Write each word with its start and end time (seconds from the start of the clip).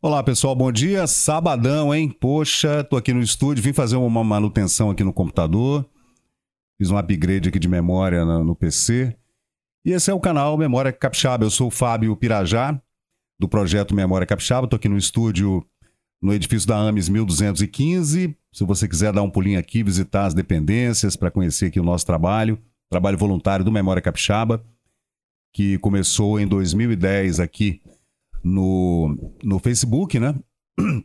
Olá 0.00 0.22
pessoal, 0.22 0.54
bom 0.54 0.70
dia. 0.70 1.08
Sabadão, 1.08 1.92
hein? 1.92 2.08
Poxa, 2.08 2.84
tô 2.84 2.96
aqui 2.96 3.12
no 3.12 3.20
estúdio, 3.20 3.64
vim 3.64 3.72
fazer 3.72 3.96
uma 3.96 4.22
manutenção 4.22 4.90
aqui 4.90 5.02
no 5.02 5.12
computador. 5.12 5.84
Fiz 6.78 6.88
um 6.88 6.96
upgrade 6.96 7.48
aqui 7.48 7.58
de 7.58 7.66
memória 7.66 8.24
no 8.24 8.54
PC. 8.54 9.12
E 9.84 9.90
esse 9.90 10.08
é 10.08 10.14
o 10.14 10.20
canal 10.20 10.56
Memória 10.56 10.92
Capixaba. 10.92 11.44
Eu 11.44 11.50
sou 11.50 11.66
o 11.66 11.70
Fábio 11.72 12.14
Pirajá, 12.14 12.80
do 13.40 13.48
projeto 13.48 13.92
Memória 13.92 14.24
Capixaba. 14.24 14.68
Tô 14.68 14.76
aqui 14.76 14.88
no 14.88 14.96
estúdio 14.96 15.66
no 16.22 16.32
edifício 16.32 16.68
da 16.68 16.76
AMES 16.76 17.08
1215. 17.08 18.36
Se 18.52 18.64
você 18.64 18.86
quiser 18.86 19.12
dar 19.12 19.22
um 19.22 19.30
pulinho 19.30 19.58
aqui, 19.58 19.82
visitar 19.82 20.26
as 20.26 20.34
dependências 20.34 21.16
para 21.16 21.28
conhecer 21.28 21.66
aqui 21.66 21.80
o 21.80 21.84
nosso 21.84 22.06
trabalho, 22.06 22.56
trabalho 22.88 23.18
voluntário 23.18 23.64
do 23.64 23.72
Memória 23.72 24.00
Capixaba, 24.00 24.64
que 25.52 25.76
começou 25.78 26.38
em 26.38 26.46
2010 26.46 27.40
aqui 27.40 27.82
no, 28.42 29.34
no 29.42 29.58
Facebook, 29.58 30.18
né? 30.18 30.34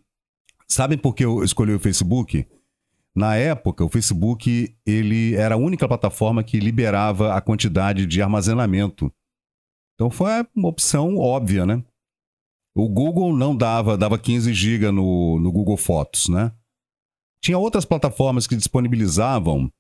Sabem 0.68 0.98
por 0.98 1.14
que 1.14 1.26
eu 1.26 1.44
escolhi 1.44 1.74
o 1.74 1.80
Facebook? 1.80 2.48
Na 3.16 3.36
época, 3.36 3.86
o 3.86 3.90
Facebook 3.90 4.76
ele 4.86 5.36
era 5.36 5.56
a 5.56 5.58
única 5.58 5.88
plataforma 5.88 6.44
que 6.44 6.60
liberava 6.60 7.34
a 7.36 7.42
quantidade 7.42 8.08
de 8.08 8.22
armazenamento. 8.22 9.12
Então 9.94 10.10
foi 10.10 10.32
uma 10.56 10.70
opção 10.70 11.18
óbvia, 11.18 11.66
né? 11.66 11.84
O 12.76 12.90
Google 12.90 13.36
não 13.36 13.56
dava, 13.56 13.96
dava 13.96 14.18
15 14.18 14.52
GB 14.52 14.92
no, 14.92 15.40
no 15.40 15.52
Google 15.52 15.78
Fotos, 15.78 16.28
né? 16.28 16.52
Tinha 17.40 17.58
outras 17.58 17.86
plataformas 17.86 18.48
que 18.48 18.56
disponibilizavam, 18.56 19.72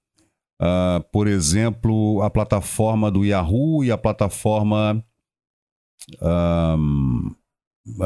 uh, 0.62 1.04
por 1.12 1.28
exemplo, 1.28 2.22
a 2.22 2.30
plataforma 2.30 3.10
do 3.10 3.26
Yahoo 3.26 3.84
e 3.84 3.92
a 3.92 3.98
plataforma 3.98 5.04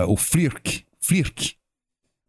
o 0.08 0.18
Flirk, 0.18 0.86
Flirk. 1.00 1.56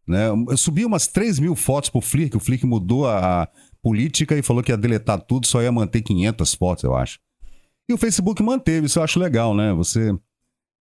Né? 0.07 0.27
Eu 0.49 0.57
subi 0.57 0.85
umas 0.85 1.07
3 1.07 1.39
mil 1.39 1.55
fotos 1.55 1.89
pro 1.89 2.01
Flirk, 2.01 2.35
o 2.35 2.39
Flirk 2.39 2.65
mudou 2.65 3.07
a 3.07 3.47
política 3.81 4.37
e 4.37 4.41
falou 4.41 4.63
que 4.63 4.71
ia 4.71 4.77
deletar 4.77 5.21
tudo, 5.21 5.45
só 5.47 5.61
ia 5.61 5.71
manter 5.71 6.01
500 6.01 6.53
fotos, 6.55 6.83
eu 6.83 6.95
acho. 6.95 7.19
E 7.87 7.93
o 7.93 7.97
Facebook 7.97 8.41
manteve, 8.43 8.87
isso 8.87 8.99
eu 8.99 9.03
acho 9.03 9.19
legal, 9.19 9.55
né? 9.55 9.73
Você 9.73 10.17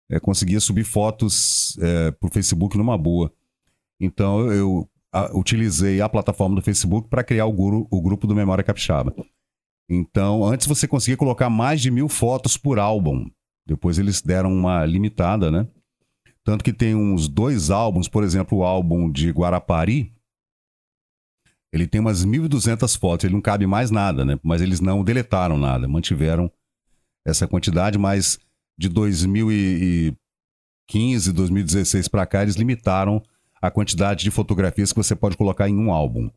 é, 0.09 0.19
conseguia 0.19 0.59
subir 0.59 0.83
fotos 0.83 1.77
é, 1.81 2.11
pro 2.11 2.31
Facebook 2.31 2.77
numa 2.77 2.97
boa. 2.97 3.31
Então 3.99 4.39
eu, 4.41 4.51
eu 4.51 4.89
a, 5.11 5.37
utilizei 5.37 6.01
a 6.01 6.09
plataforma 6.09 6.55
do 6.55 6.61
Facebook 6.61 7.09
para 7.09 7.23
criar 7.23 7.45
o, 7.45 7.51
guru, 7.51 7.87
o 7.91 8.01
grupo 8.01 8.27
do 8.27 8.35
Memória 8.35 8.63
Capixaba. 8.63 9.13
Então, 9.89 10.43
antes 10.43 10.67
você 10.67 10.87
conseguia 10.87 11.15
colocar 11.15 11.49
mais 11.49 11.81
de 11.81 11.89
mil 11.89 12.09
fotos 12.09 12.57
por 12.57 12.77
álbum. 12.77 13.25
Depois 13.65 13.97
eles 13.97 14.21
deram 14.21 14.53
uma 14.53 14.85
limitada, 14.85 15.49
né? 15.49 15.67
Tanto 16.47 16.63
que 16.63 16.71
tem 16.71 16.95
uns 16.95 17.27
dois 17.27 17.69
álbuns, 17.69 18.07
por 18.07 18.23
exemplo, 18.23 18.59
o 18.59 18.63
álbum 18.63 19.11
de 19.11 19.29
Guarapari, 19.31 20.13
ele 21.73 21.85
tem 21.85 21.99
umas 21.99 22.25
1.200 22.25 22.97
fotos, 22.97 23.25
ele 23.25 23.33
não 23.33 23.41
cabe 23.41 23.67
mais 23.67 23.91
nada, 23.91 24.23
né? 24.23 24.39
Mas 24.41 24.61
eles 24.61 24.79
não 24.79 25.03
deletaram 25.03 25.57
nada, 25.57 25.89
mantiveram 25.89 26.49
essa 27.25 27.45
quantidade, 27.49 27.97
mas 27.97 28.39
de 28.79 28.87
2015, 28.87 31.33
2016 31.33 32.07
para 32.07 32.25
cá, 32.25 32.43
eles 32.43 32.55
limitaram 32.55 33.21
a 33.61 33.69
quantidade 33.69 34.23
de 34.23 34.31
fotografias 34.31 34.93
que 34.93 35.03
você 35.03 35.17
pode 35.17 35.35
colocar 35.35 35.67
em 35.67 35.75
um 35.75 35.91
álbum. 35.91 36.29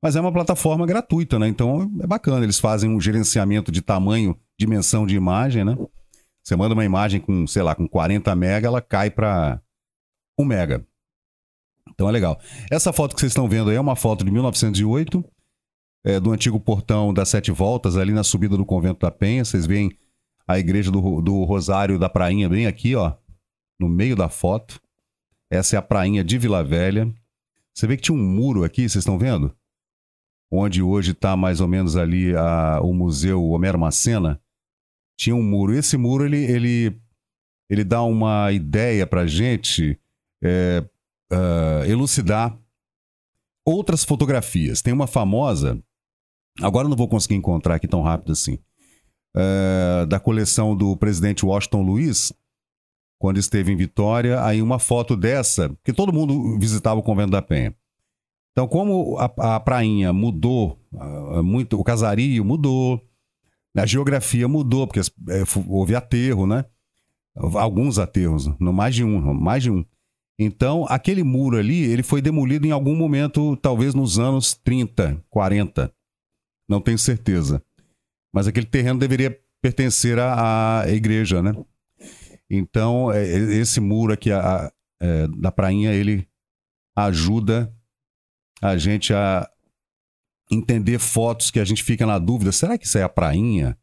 Mas 0.00 0.16
é 0.16 0.20
uma 0.22 0.32
plataforma 0.32 0.86
gratuita, 0.86 1.38
né? 1.38 1.46
Então 1.46 1.92
é 2.00 2.06
bacana, 2.06 2.42
eles 2.42 2.58
fazem 2.58 2.88
um 2.88 2.98
gerenciamento 2.98 3.70
de 3.70 3.82
tamanho, 3.82 4.34
dimensão 4.58 5.06
de 5.06 5.14
imagem, 5.14 5.62
né? 5.62 5.76
Você 6.48 6.56
manda 6.56 6.72
uma 6.72 6.84
imagem 6.84 7.20
com, 7.20 7.46
sei 7.46 7.62
lá, 7.62 7.74
com 7.74 7.86
40 7.86 8.34
mega, 8.34 8.66
ela 8.66 8.80
cai 8.80 9.10
para 9.10 9.60
1 10.38 10.44
mega. 10.46 10.82
Então 11.90 12.08
é 12.08 12.10
legal. 12.10 12.40
Essa 12.70 12.90
foto 12.90 13.14
que 13.14 13.20
vocês 13.20 13.32
estão 13.32 13.46
vendo 13.46 13.68
aí 13.68 13.76
é 13.76 13.80
uma 13.80 13.94
foto 13.94 14.24
de 14.24 14.30
1908, 14.30 15.22
é, 16.06 16.18
do 16.18 16.32
antigo 16.32 16.58
portão 16.58 17.12
das 17.12 17.28
Sete 17.28 17.50
Voltas, 17.50 17.98
ali 17.98 18.12
na 18.12 18.24
subida 18.24 18.56
do 18.56 18.64
Convento 18.64 19.00
da 19.00 19.10
Penha. 19.10 19.44
Vocês 19.44 19.66
veem 19.66 19.94
a 20.46 20.58
igreja 20.58 20.90
do, 20.90 21.20
do 21.20 21.44
Rosário 21.44 21.98
da 21.98 22.08
Prainha 22.08 22.48
bem 22.48 22.66
aqui, 22.66 22.94
ó, 22.94 23.12
no 23.78 23.86
meio 23.86 24.16
da 24.16 24.30
foto. 24.30 24.80
Essa 25.50 25.76
é 25.76 25.78
a 25.78 25.82
Prainha 25.82 26.24
de 26.24 26.38
Vila 26.38 26.64
Velha. 26.64 27.12
Você 27.74 27.86
vê 27.86 27.94
que 27.94 28.04
tinha 28.04 28.16
um 28.16 28.26
muro 28.26 28.64
aqui, 28.64 28.88
vocês 28.88 29.02
estão 29.02 29.18
vendo? 29.18 29.54
Onde 30.50 30.80
hoje 30.80 31.10
está 31.10 31.36
mais 31.36 31.60
ou 31.60 31.68
menos 31.68 31.94
ali 31.94 32.34
a, 32.34 32.80
o 32.80 32.94
Museu 32.94 33.44
Homero 33.50 33.78
Macena 33.78 34.40
tinha 35.18 35.34
um 35.34 35.42
muro. 35.42 35.74
Esse 35.74 35.96
muro 35.96 36.24
ele, 36.24 36.44
ele, 36.44 36.96
ele 37.68 37.84
dá 37.84 38.02
uma 38.02 38.52
ideia 38.52 39.06
para 39.06 39.26
gente 39.26 39.98
é, 40.42 40.82
uh, 41.32 41.84
elucidar 41.84 42.56
outras 43.66 44.04
fotografias. 44.04 44.80
Tem 44.80 44.94
uma 44.94 45.08
famosa, 45.08 45.78
agora 46.62 46.88
não 46.88 46.96
vou 46.96 47.08
conseguir 47.08 47.34
encontrar 47.34 47.74
aqui 47.74 47.88
tão 47.88 48.00
rápido 48.00 48.32
assim, 48.32 48.58
uh, 49.36 50.06
da 50.06 50.20
coleção 50.20 50.76
do 50.76 50.96
presidente 50.96 51.44
Washington 51.44 51.82
Luiz, 51.82 52.32
quando 53.20 53.38
esteve 53.38 53.72
em 53.72 53.76
Vitória, 53.76 54.42
aí 54.44 54.62
uma 54.62 54.78
foto 54.78 55.16
dessa, 55.16 55.76
que 55.82 55.92
todo 55.92 56.12
mundo 56.12 56.56
visitava 56.60 57.00
o 57.00 57.02
Convento 57.02 57.32
da 57.32 57.42
Penha. 57.42 57.74
Então, 58.52 58.68
como 58.68 59.18
a, 59.18 59.56
a 59.56 59.60
prainha 59.60 60.12
mudou, 60.12 60.78
uh, 60.92 61.42
muito, 61.42 61.78
o 61.78 61.82
casario 61.82 62.44
mudou, 62.44 63.07
a 63.78 63.86
geografia 63.86 64.48
mudou, 64.48 64.86
porque 64.86 65.00
é, 65.00 65.42
houve 65.66 65.94
aterro, 65.94 66.46
né? 66.46 66.64
Alguns 67.34 67.98
aterros, 67.98 68.50
não 68.58 68.72
mais 68.72 68.94
de 68.94 69.04
um, 69.04 69.34
mais 69.34 69.62
de 69.62 69.70
um. 69.70 69.84
Então, 70.38 70.86
aquele 70.88 71.22
muro 71.22 71.56
ali, 71.56 71.82
ele 71.84 72.02
foi 72.02 72.22
demolido 72.22 72.66
em 72.66 72.70
algum 72.70 72.94
momento, 72.94 73.56
talvez 73.56 73.94
nos 73.94 74.18
anos 74.18 74.54
30, 74.54 75.22
40. 75.28 75.92
Não 76.68 76.80
tenho 76.80 76.98
certeza. 76.98 77.62
Mas 78.32 78.46
aquele 78.46 78.66
terreno 78.66 78.98
deveria 78.98 79.36
pertencer 79.60 80.18
à, 80.18 80.82
à 80.82 80.90
igreja, 80.90 81.42
né? 81.42 81.52
Então, 82.48 83.12
é, 83.12 83.26
esse 83.26 83.80
muro 83.80 84.12
aqui 84.12 84.30
a, 84.30 84.72
é, 85.00 85.26
da 85.28 85.50
prainha, 85.50 85.92
ele 85.92 86.26
ajuda 86.96 87.72
a 88.60 88.76
gente 88.76 89.12
a 89.12 89.48
entender 90.50 90.98
fotos 90.98 91.50
que 91.50 91.60
a 91.60 91.64
gente 91.64 91.82
fica 91.82 92.06
na 92.06 92.18
dúvida: 92.18 92.52
será 92.52 92.76
que 92.78 92.86
isso 92.86 92.98
é 92.98 93.02
a 93.02 93.08
prainha? 93.08 93.76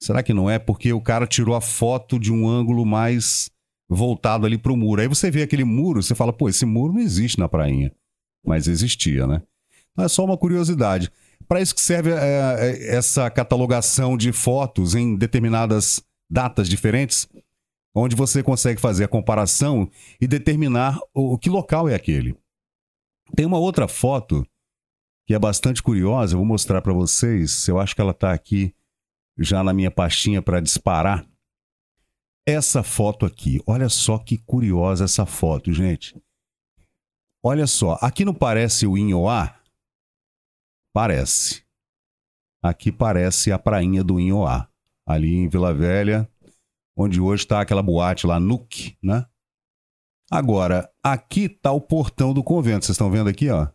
Será 0.00 0.22
que 0.22 0.34
não 0.34 0.50
é? 0.50 0.58
Porque 0.58 0.92
o 0.92 1.00
cara 1.00 1.26
tirou 1.26 1.54
a 1.54 1.60
foto 1.60 2.18
de 2.18 2.32
um 2.32 2.48
ângulo 2.48 2.84
mais 2.84 3.50
voltado 3.88 4.46
ali 4.46 4.58
para 4.58 4.72
o 4.72 4.76
muro. 4.76 5.00
Aí 5.00 5.08
você 5.08 5.30
vê 5.30 5.42
aquele 5.42 5.64
muro, 5.64 6.02
você 6.02 6.14
fala: 6.14 6.32
pô, 6.32 6.48
esse 6.48 6.66
muro 6.66 6.94
não 6.94 7.00
existe 7.00 7.38
na 7.38 7.48
prainha. 7.48 7.92
Mas 8.44 8.66
existia, 8.66 9.26
né? 9.26 9.42
Então 9.92 10.04
é 10.04 10.08
só 10.08 10.24
uma 10.24 10.36
curiosidade. 10.36 11.10
Para 11.46 11.60
isso 11.60 11.74
que 11.74 11.80
serve 11.80 12.10
é, 12.10 12.16
é, 12.16 12.96
essa 12.96 13.30
catalogação 13.30 14.16
de 14.16 14.32
fotos 14.32 14.94
em 14.94 15.16
determinadas 15.16 16.02
datas 16.30 16.68
diferentes, 16.68 17.28
onde 17.94 18.16
você 18.16 18.42
consegue 18.42 18.80
fazer 18.80 19.04
a 19.04 19.08
comparação 19.08 19.88
e 20.20 20.26
determinar 20.26 20.98
o, 21.14 21.36
que 21.38 21.50
local 21.50 21.88
é 21.88 21.94
aquele. 21.94 22.34
Tem 23.36 23.44
uma 23.44 23.58
outra 23.58 23.86
foto 23.86 24.46
que 25.26 25.34
é 25.34 25.38
bastante 25.38 25.82
curiosa. 25.82 26.34
Eu 26.34 26.38
vou 26.38 26.46
mostrar 26.46 26.82
para 26.82 26.92
vocês. 26.92 27.66
Eu 27.68 27.78
acho 27.78 27.94
que 27.94 28.00
ela 28.00 28.12
está 28.12 28.32
aqui 28.32 28.74
já 29.38 29.62
na 29.62 29.72
minha 29.72 29.90
pastinha 29.90 30.42
para 30.42 30.60
disparar. 30.60 31.26
Essa 32.46 32.82
foto 32.82 33.24
aqui, 33.24 33.62
olha 33.66 33.88
só 33.88 34.18
que 34.18 34.36
curiosa 34.36 35.04
essa 35.04 35.24
foto, 35.24 35.72
gente. 35.72 36.20
Olha 37.44 37.66
só, 37.66 37.98
aqui 38.00 38.24
não 38.24 38.34
parece 38.34 38.86
o 38.86 38.98
Inhoá? 38.98 39.60
Parece. 40.92 41.64
Aqui 42.62 42.90
parece 42.90 43.50
a 43.52 43.58
prainha 43.58 44.02
do 44.02 44.18
Inhoá, 44.18 44.68
ali 45.06 45.34
em 45.34 45.48
Vila 45.48 45.72
Velha, 45.72 46.28
onde 46.96 47.20
hoje 47.20 47.44
está 47.44 47.60
aquela 47.60 47.82
boate 47.82 48.26
lá, 48.26 48.38
Nuke, 48.38 48.96
né? 49.02 49.26
Agora, 50.30 50.90
aqui 51.02 51.42
está 51.42 51.72
o 51.72 51.80
portão 51.80 52.32
do 52.32 52.42
convento. 52.42 52.84
Vocês 52.84 52.94
estão 52.94 53.10
vendo 53.10 53.28
aqui, 53.28 53.50
ó? 53.50 53.68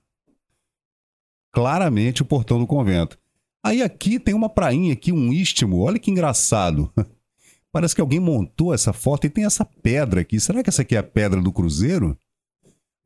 Claramente 1.58 2.22
o 2.22 2.26
portão 2.26 2.60
do 2.60 2.68
convento. 2.68 3.18
Aí 3.64 3.82
aqui 3.82 4.20
tem 4.20 4.36
uma 4.36 4.48
prainha 4.48 4.94
aqui, 4.94 5.12
um 5.12 5.34
istmo. 5.34 5.80
Olha 5.80 5.98
que 5.98 6.12
engraçado. 6.12 6.94
Parece 7.74 7.96
que 7.96 8.02
alguém 8.02 8.20
montou 8.20 8.76
essa 8.76 8.94
foto 8.94 9.26
e 9.26 9.30
tem 9.30 9.44
essa 9.44 9.66
pedra 9.66 10.22
aqui. 10.22 10.40
Será 10.40 10.62
que 10.62 10.70
essa 10.70 10.84
aqui 10.84 10.96
é 10.96 11.00
a 11.00 11.04
pedra 11.04 11.42
do 11.42 11.52
cruzeiro? 11.52 12.16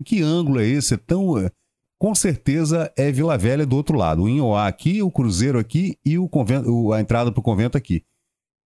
Que 0.03 0.21
ângulo 0.21 0.59
é 0.59 0.68
esse? 0.68 0.95
É 0.95 0.98
tão 0.98 1.38
eh, 1.38 1.50
com 1.98 2.13
certeza 2.13 2.92
é 2.98 3.09
Vila 3.09 3.38
Velha 3.38 3.65
do 3.65 3.77
outro 3.77 3.98
lado. 3.98 4.24
O 4.24 4.27
Inhoá 4.27 4.68
aqui, 4.68 5.01
o 5.01 5.09
cruzeiro 5.09 5.57
aqui 5.57 5.98
e 6.03 6.19
o 6.19 6.27
convento, 6.27 6.92
a 6.92 7.00
entrada 7.00 7.31
para 7.31 7.39
o 7.39 7.44
convento 7.44 7.77
aqui. 7.77 8.03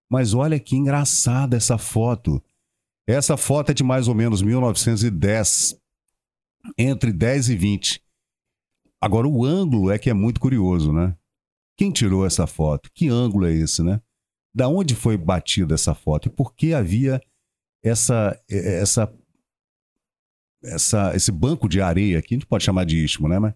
Mas 0.09 0.33
olha 0.33 0.59
que 0.59 0.75
engraçada 0.75 1.55
essa 1.55 1.77
foto. 1.77 2.41
Essa 3.05 3.37
foto 3.37 3.69
é 3.69 3.73
de 3.75 3.83
mais 3.83 4.07
ou 4.07 4.15
menos 4.15 4.41
1910, 4.41 5.79
entre 6.75 7.13
10 7.13 7.49
e 7.49 7.55
20. 7.55 8.04
Agora, 9.05 9.27
o 9.27 9.45
ângulo 9.45 9.91
é 9.91 9.99
que 9.99 10.09
é 10.09 10.13
muito 10.15 10.39
curioso, 10.39 10.91
né? 10.91 11.15
Quem 11.77 11.91
tirou 11.91 12.25
essa 12.25 12.47
foto? 12.47 12.89
Que 12.91 13.07
ângulo 13.07 13.45
é 13.45 13.53
esse, 13.53 13.83
né? 13.83 14.01
Da 14.51 14.67
onde 14.67 14.95
foi 14.95 15.15
batida 15.15 15.75
essa 15.75 15.93
foto? 15.93 16.27
E 16.27 16.31
por 16.31 16.55
que 16.55 16.73
havia 16.73 17.21
essa, 17.83 18.35
essa 18.49 19.13
essa, 20.63 21.15
esse 21.15 21.31
banco 21.31 21.69
de 21.69 21.79
areia 21.79 22.17
aqui, 22.17 22.33
a 22.33 22.37
gente 22.37 22.47
pode 22.47 22.63
chamar 22.63 22.83
de 22.83 22.97
istmo, 22.97 23.27
né? 23.27 23.37
Mas 23.37 23.53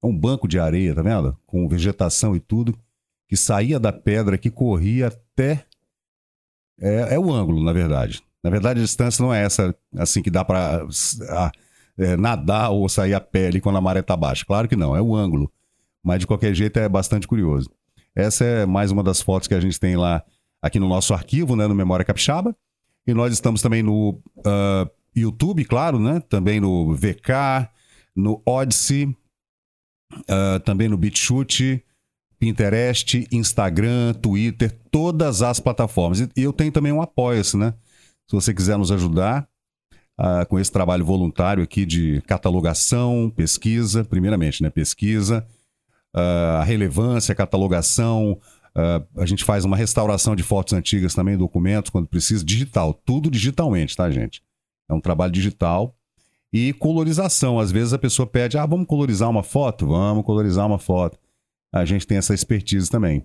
é 0.00 0.06
um 0.06 0.16
banco 0.16 0.46
de 0.46 0.60
areia, 0.60 0.94
tá 0.94 1.02
vendo? 1.02 1.36
Com 1.44 1.68
vegetação 1.68 2.36
e 2.36 2.38
tudo, 2.38 2.78
que 3.28 3.36
saía 3.36 3.80
da 3.80 3.92
pedra, 3.92 4.38
que 4.38 4.48
corria 4.48 5.08
até. 5.08 5.66
É, 6.80 7.14
é 7.16 7.18
o 7.18 7.32
ângulo, 7.32 7.64
na 7.64 7.72
verdade. 7.72 8.22
Na 8.44 8.48
verdade, 8.50 8.78
a 8.78 8.84
distância 8.84 9.24
não 9.24 9.34
é 9.34 9.42
essa, 9.42 9.74
assim, 9.96 10.22
que 10.22 10.30
dá 10.30 10.44
para 10.44 10.86
é, 11.98 12.16
nadar 12.16 12.70
ou 12.70 12.88
sair 12.88 13.14
a 13.14 13.20
pele 13.20 13.60
quando 13.60 13.76
a 13.76 13.80
maré 13.80 14.02
tá 14.02 14.16
baixa. 14.16 14.44
Claro 14.44 14.68
que 14.68 14.76
não, 14.76 14.96
é 14.96 15.02
o 15.02 15.14
ângulo. 15.14 15.50
Mas 16.02 16.20
de 16.20 16.26
qualquer 16.26 16.54
jeito 16.54 16.78
é 16.78 16.88
bastante 16.88 17.26
curioso. 17.26 17.70
Essa 18.14 18.44
é 18.44 18.66
mais 18.66 18.90
uma 18.90 19.02
das 19.02 19.20
fotos 19.20 19.48
que 19.48 19.54
a 19.54 19.60
gente 19.60 19.78
tem 19.80 19.96
lá 19.96 20.22
aqui 20.60 20.78
no 20.78 20.88
nosso 20.88 21.12
arquivo, 21.14 21.56
né, 21.56 21.66
no 21.66 21.74
Memória 21.74 22.04
Capixaba. 22.04 22.54
E 23.06 23.12
nós 23.12 23.32
estamos 23.32 23.60
também 23.60 23.82
no 23.82 24.20
uh, 24.38 24.90
YouTube, 25.14 25.64
claro, 25.64 25.98
né? 25.98 26.20
Também 26.20 26.58
no 26.58 26.94
VK, 26.94 27.68
no 28.16 28.42
Odyssey, 28.46 29.14
uh, 30.20 30.60
também 30.64 30.88
no 30.88 30.96
BitChute, 30.96 31.84
Pinterest, 32.38 33.28
Instagram, 33.30 34.14
Twitter, 34.14 34.72
todas 34.90 35.42
as 35.42 35.60
plataformas. 35.60 36.20
E 36.20 36.30
eu 36.36 36.52
tenho 36.52 36.72
também 36.72 36.92
um 36.92 37.02
apoia-se, 37.02 37.56
né? 37.56 37.74
Se 38.26 38.34
você 38.34 38.54
quiser 38.54 38.78
nos 38.78 38.90
ajudar 38.90 39.46
uh, 40.18 40.46
com 40.48 40.58
esse 40.58 40.70
trabalho 40.70 41.04
voluntário 41.04 41.62
aqui 41.62 41.84
de 41.86 42.22
catalogação, 42.22 43.32
pesquisa, 43.34 44.04
primeiramente, 44.04 44.62
né? 44.62 44.70
Pesquisa, 44.70 45.46
uh, 46.14 46.58
a 46.60 46.64
relevância, 46.64 47.34
catalogação, 47.34 48.38
Uh, 48.76 49.06
a 49.20 49.24
gente 49.24 49.44
faz 49.44 49.64
uma 49.64 49.76
restauração 49.76 50.34
de 50.34 50.42
fotos 50.42 50.72
antigas 50.72 51.14
também, 51.14 51.36
documentos, 51.36 51.90
quando 51.90 52.08
precisa, 52.08 52.44
digital, 52.44 52.92
tudo 52.92 53.30
digitalmente, 53.30 53.96
tá, 53.96 54.10
gente? 54.10 54.42
É 54.90 54.94
um 54.94 55.00
trabalho 55.00 55.32
digital. 55.32 55.94
E 56.52 56.72
colorização, 56.72 57.58
às 57.58 57.70
vezes 57.70 57.92
a 57.92 57.98
pessoa 57.98 58.26
pede, 58.26 58.58
ah, 58.58 58.66
vamos 58.66 58.86
colorizar 58.86 59.30
uma 59.30 59.42
foto? 59.44 59.86
Vamos 59.86 60.24
colorizar 60.24 60.66
uma 60.66 60.78
foto. 60.78 61.18
A 61.72 61.84
gente 61.84 62.06
tem 62.06 62.18
essa 62.18 62.34
expertise 62.34 62.90
também. 62.90 63.24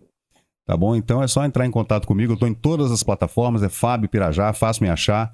Tá 0.65 0.77
bom? 0.77 0.95
Então 0.95 1.21
é 1.21 1.27
só 1.27 1.43
entrar 1.43 1.65
em 1.65 1.71
contato 1.71 2.07
comigo. 2.07 2.33
Eu 2.33 2.35
estou 2.35 2.47
em 2.47 2.53
todas 2.53 2.91
as 2.91 3.01
plataformas, 3.01 3.63
é 3.63 3.69
Fábio 3.69 4.07
Pirajá, 4.07 4.53
fácil 4.53 4.83
me 4.83 4.89
achar. 4.89 5.33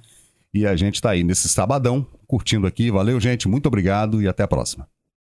E 0.56 0.66
a 0.66 0.74
gente 0.74 0.96
está 0.96 1.10
aí 1.10 1.22
nesse 1.22 1.50
sabadão, 1.50 2.08
curtindo 2.26 2.66
aqui. 2.66 2.90
Valeu, 2.90 3.20
gente. 3.20 3.46
Muito 3.46 3.66
obrigado 3.66 4.22
e 4.22 4.28
até 4.30 4.42
a 4.42 4.48
próxima. 4.48 4.88